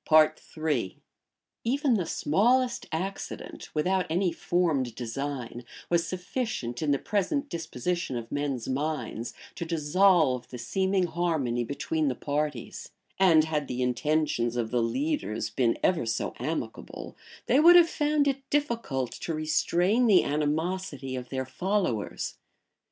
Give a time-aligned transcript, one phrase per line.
[1.63, 8.31] }Even the smallest accident, without any formed design, was sufficient, in the present disposition of
[8.31, 14.71] men's minds, to dissolve the seeming harmony between the parties; and had the intentions of
[14.71, 17.15] the leaders been ever so amicable
[17.45, 22.39] they would have found it difficult to restrain the animosity of their followers.